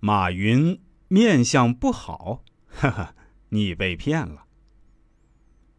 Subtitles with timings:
[0.00, 3.14] 马云面相不好，哈哈，
[3.48, 4.42] 你被骗了。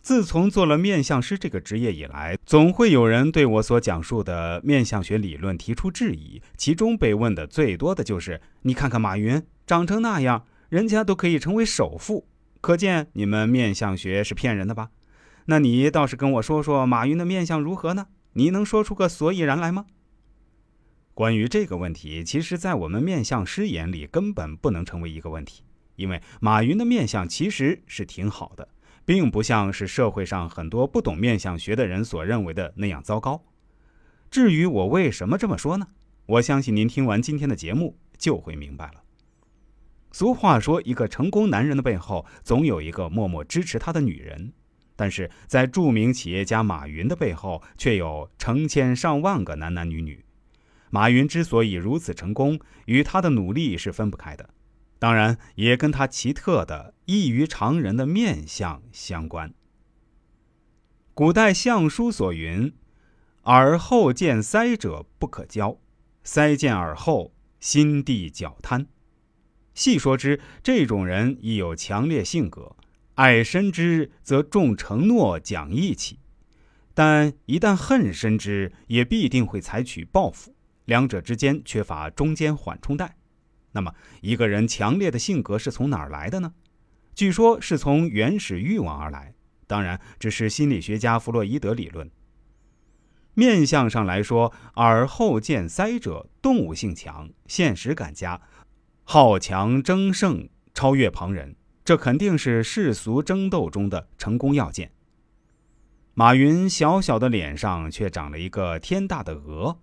[0.00, 6.40] 自从做了面相师这个职业以来，总会有人对我所讲述的面相学理论提出质疑。
[6.56, 12.26] 其中被问的最多的就是：“你看看马云长成那样，人家都可以成为首富，
[12.62, 14.88] 可见你们面相学是骗人的吧？”
[15.44, 18.06] 那你倒是跟我说说马云的面相如何呢？
[18.32, 19.84] 你能说出个所以然来吗？
[21.18, 25.64] 关于这个问题，其实，在我们面相师眼里，根本不能成为一个问题，
[25.96, 28.68] 因为马云的面相其实是挺好的。
[29.04, 33.42] 并不像是社会上很多不懂面相学的人所认为的那样糟糕。
[34.30, 35.88] 至于我为什么这么说呢？
[36.26, 39.02] 我相信您听完今天的节目就会明白了。
[40.12, 44.52] 俗话说，一个成功男人的背后总有一个默默支持他的女人，
[44.94, 50.24] 但是在著名企业家马云的背后却有成千上万个男男女女。
[50.90, 54.50] 马云之所以如此成功，与他的努力是分不开的。
[54.98, 59.54] 当然，也跟他奇特的异于常人的面相相关。
[61.14, 62.72] 古代相书所云
[63.44, 65.80] ：“耳后见腮者不可交，
[66.24, 68.86] 腮见耳后，心地较贪。”
[69.74, 72.74] 细说之，这种人亦有强烈性格，
[73.14, 76.18] 爱深之则重承诺讲义气，
[76.94, 80.56] 但一旦恨深之，也必定会采取报复，
[80.88, 83.14] 两者之间缺乏中间缓冲带。
[83.72, 86.54] 那么，一个人强烈的性格是从哪儿来的呢？
[87.14, 89.34] 据说是从原始欲望而来。
[89.66, 92.10] 当然，这是心理学家弗洛伊德理论。
[93.34, 98.40] 面相上来说，耳后见腮者，动物性强，现实感佳，
[99.04, 101.54] 好强争胜，超越旁人。
[101.84, 104.90] 这肯定是世俗争斗中的成功要件。
[106.14, 109.78] 马云小小的脸上却长了一个天大的额，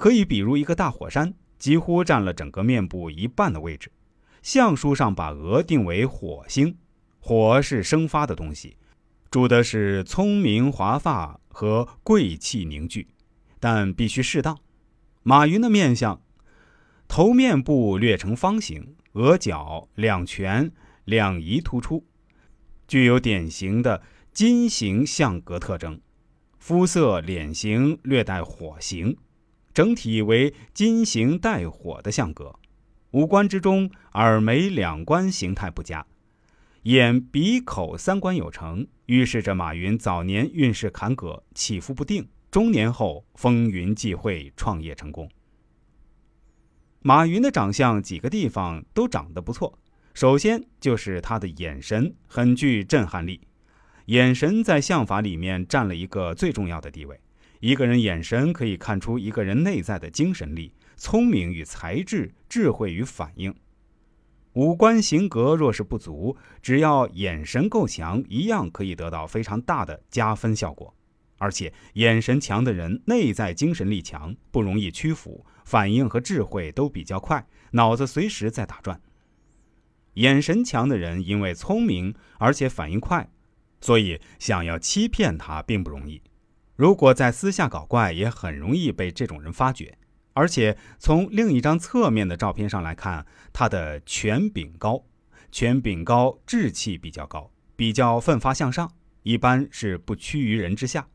[0.00, 1.34] 可以比如一个大火山。
[1.58, 3.92] 几乎占了整个面部一半的位置。
[4.40, 6.74] 相书上把鹅定为火星，
[7.18, 8.78] 火是生发的东西，
[9.30, 13.08] 主的是聪明华发和贵气凝聚，
[13.58, 14.58] 但必须适当。
[15.22, 16.18] 马云的面相，
[17.06, 20.70] 头面部略呈方形，额角两颧
[21.04, 22.06] 两仪突出，
[22.88, 24.00] 具有典型的
[24.32, 26.00] 金型相格特征，
[26.58, 29.18] 肤色脸型略带火型。
[29.80, 32.54] 整体为金型带火的相格，
[33.12, 36.06] 五官之中耳眉两关形态不佳，
[36.82, 45.30] 眼鼻口三关有成，预示着马云早年运势坎坷，起伏不定；中年后风云际会，创业成功。
[47.00, 49.78] 马云的长相几个地方都长得不错，
[50.12, 53.40] 首先就是他的眼神很具震撼力，
[54.08, 57.18] 眼神在相法里面占了一个最重要的地位。
[57.60, 63.54] 一个人眼神可以看出一个人内在的精神力、聪明与才智、智慧与反应。
[64.54, 70.94] 五官形格若是不足，只要眼神够强，一样可以得到非常大的加分效果。
[71.36, 79.00] 而且眼神强的人，内在精神力强，不容易屈服，反应和智慧都比较快，脑子随时在打转。
[80.14, 83.30] 眼神强的人因为聪明而且反应快，
[83.80, 86.20] 所以想要欺骗他并不容易。
[86.80, 89.98] 如果在私下搞怪，也很容易被这种人发觉。
[90.32, 95.04] 而且从另一张侧面的照片上来看，他的权柄高，
[95.52, 98.90] 权柄高，志气比较高，比较奋发向上，
[99.24, 101.06] 一般是不屈于人之下。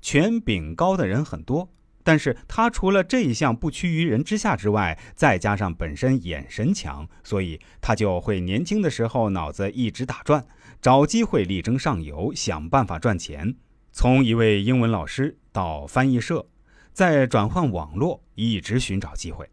[0.00, 1.68] 权柄高的人很多，
[2.04, 10.46] 但是他除了这一项不屈于人之下之外，再加上本身眼神强，所以他就会年轻的时候脑子一直打转，
[10.80, 13.56] 找机会力争上游，想办法赚钱。
[13.92, 16.48] 从一位英文老师到翻译社，
[16.94, 19.50] 再转换网络，一直寻找机会。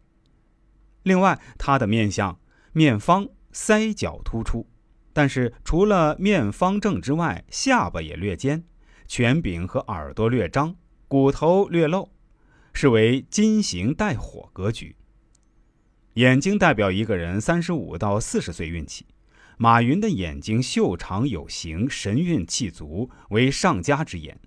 [1.02, 2.40] 另外，他的面相
[2.72, 4.66] 面方，腮角突出，
[5.12, 8.64] 但是除了面方正之外，下巴也略尖，
[9.06, 10.74] 颧柄和耳朵略张，
[11.06, 12.10] 骨头略露，
[12.72, 14.96] 是为金型带火格局。
[16.14, 19.04] 眼睛代表一个人三十五到四十岁运气。
[19.62, 24.40] 马云的眼睛秀长有形，神韵气足，为上佳之眼。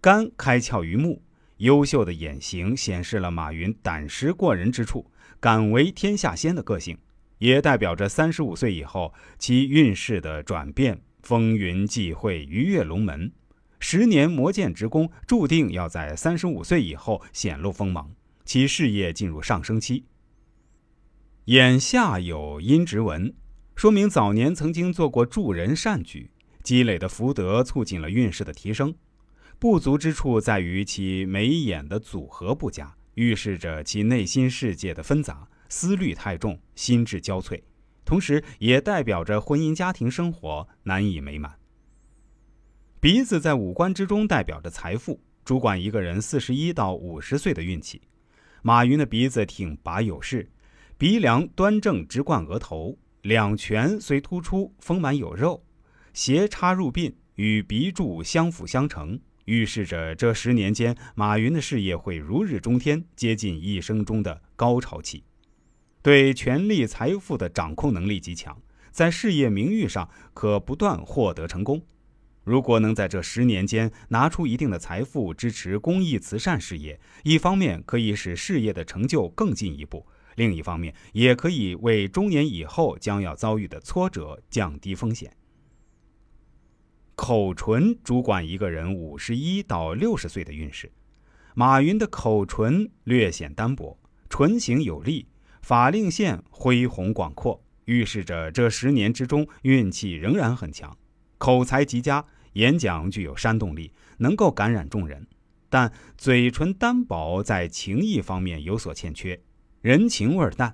[0.00, 1.22] 肝开窍于目，
[1.58, 6.96] 优秀的眼型显示了马云胆识过人之处，敢为天下先的个性，
[7.36, 13.30] 也代表着三十五岁以后其运势的转变，风云际会，鱼跃龙门。
[13.78, 18.10] 十年磨剑之功，注定要在三十五岁以后显露锋芒，
[18.46, 20.06] 其事业进入上升期。
[21.44, 23.34] 眼下有阴直纹。
[23.76, 26.30] 说明早年曾经做过助人善举，
[26.62, 28.94] 积累的福德促进了运势的提升。
[29.58, 37.60] 不足之处在于其眉眼的组合不佳，预示着其内心世界的纷杂，思虑太重，心智焦悴，
[38.02, 41.58] 同时也代表着婚姻家庭生活难以美满。
[42.98, 48.00] 鼻子在五官之中代表着财富，主管一个人四十一到五十岁的运气。
[48.62, 50.50] 马云的鼻子挺拔有势，
[50.96, 55.64] 鼻梁端正直贯额头，两颧虽突出，丰满有肉，
[56.14, 59.18] 斜插入鬓，与鼻柱相辅相成。
[59.46, 65.24] 预示着这十年间，马云的事业会如日中天，接近一生中的高潮期。
[66.02, 68.56] 对权力、财富的掌控能力极强，
[68.92, 71.82] 在事业名誉上可不断获得成功。
[72.44, 85.36] 如果能在这十年间拿出一定的财富支持公益慈善事业，一方面可以使事业的成就更进一步，另一方面也可以为中年以后将要遭遇的挫折降低风险。
[87.14, 90.92] 口唇主管一个人五十一到六十岁的运势，
[91.54, 93.98] 马云的口唇略显单薄，
[94.28, 95.26] 唇形有力，
[95.62, 100.94] 法令线恢宏广阔，预示着这十年之中运气仍然很强，
[101.38, 102.22] 口才极佳，
[102.52, 105.26] 演讲具有煽动力，能够感染众人。
[105.70, 109.40] 但嘴唇单薄，在情义方面有所欠缺，
[109.86, 110.72] 人情味淡，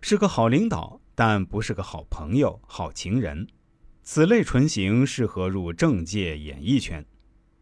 [0.00, 3.46] 是个好领导，但不是个好朋友、好情人。
[4.02, 7.06] 此类唇形适合入政界、演艺圈。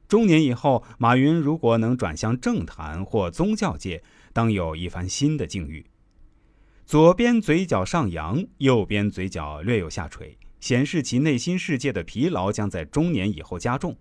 [0.09, 5.85] 中年以后，马云如果能转向政坛或宗教界，当有一番新的境遇。
[6.87, 13.95] 左边嘴角上扬，右边嘴角略有下垂，显示其内心世界的疲劳将在中年以后加重。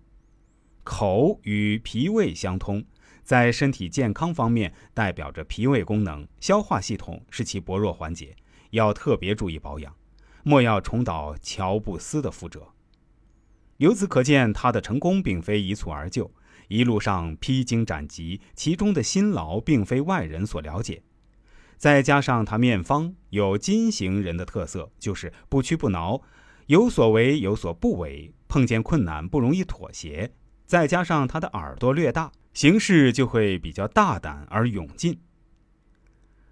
[0.82, 2.82] 口与脾胃相通，
[3.22, 8.34] 在身体健康方面代表着脾胃功能、消化系统是其薄弱环节，
[8.70, 9.94] 要特别注意保养。
[10.42, 12.68] 莫要重蹈乔布斯的覆辙。
[13.76, 16.30] 由此可见，他的成功并非一蹴而就，
[16.68, 21.02] 一路上披荆斩棘，其中的辛劳并非外人所了解。
[21.76, 26.20] 再加上他面方有金型人的特色，就是不屈不挠，
[26.66, 30.32] 有所为有所不为，碰见困难不容易妥协。
[30.66, 35.20] 再加上他的耳朵略大，行事就会比较大胆而勇进。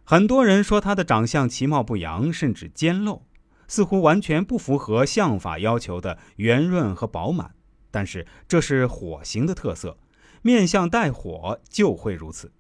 [0.05, 3.23] 很多人说他的长相其貌不扬，甚至尖陋。
[3.71, 7.55] 似乎完全不符合相法要求的圆润和饱满，
[7.91, 9.99] 但是这是火型的特色，
[10.41, 12.51] 面相带火就会如此。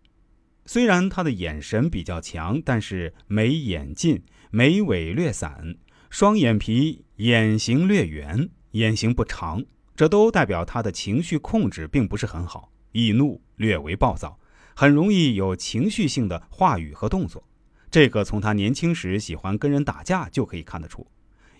[0.66, 5.78] 虽然他的眼神比较强，但是眉眼近，眉尾略散，
[6.10, 9.64] 双眼皮，眼型略圆，眼型不长，
[9.96, 14.38] 这都代表他的情绪控制并不是很好，易怒，略为暴躁，
[14.74, 17.44] 很容易有情绪性的话语和动作。
[17.90, 21.06] 这个从他年轻时喜欢跟人打架就可以看得出，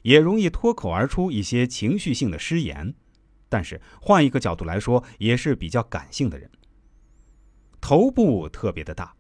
[0.03, 2.95] 也容易脱口而出一些情绪性的失言。
[3.49, 6.51] 但是换一个角度来说，也是比较感性的人。
[7.81, 9.15] 头部特别的大，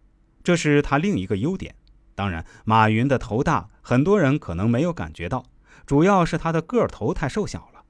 [0.44, 1.74] 这是他另一个优点。
[2.14, 5.46] 当然，马云的头大，很多人可能没有感觉到，
[5.86, 7.84] 主要是他的个头太瘦小了。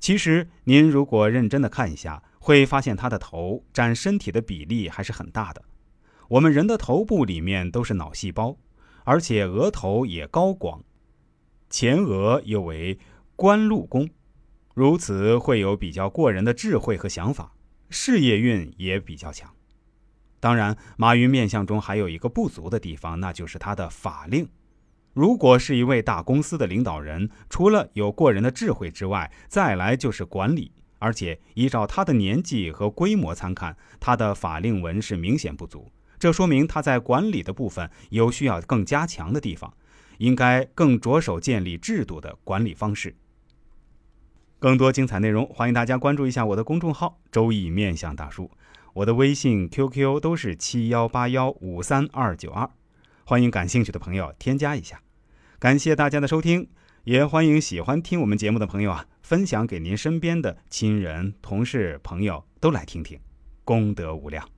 [0.00, 5.64] 其实您如果认真的看一下，会发现他的头占身体的比例还是很大的。
[6.28, 8.56] 我们人的头部里面都是脑细胞，
[9.02, 10.84] 而且额头也高广，
[11.68, 13.00] 前额又为
[13.34, 14.08] 官禄宫，
[14.74, 17.52] 如此会有比较过人的智慧和想法，
[17.90, 19.52] 事业运也比较强。
[20.38, 24.48] 当然，马云面相中还有一个不足的地方，那就是他的法令。
[25.14, 35.90] 如果是一位大公司的领导人，除了有过人的智慧之外，再来就是管理，而且依照他的年纪和规模参看，他的法令纹是明显不足。
[36.18, 39.74] 这说明他在管理的部分有需要更加强的地方，
[40.18, 43.14] 应该更着手建立制度的管理方式。
[44.58, 48.50] 更多精彩内容，欢迎大家关注一下我的公众号“周易面相大叔”，
[48.94, 52.70] 我的微信、QQ 都是七幺八幺五三二九二，
[53.24, 55.02] 欢迎感兴趣的朋友添加一下。
[55.58, 56.68] 感谢大家的收听，
[57.06, 63.16] 也欢迎喜欢听我们节目的朋友啊，分享给您身边的亲人、同事、朋友都来听听，
[63.62, 64.55] 功德无量。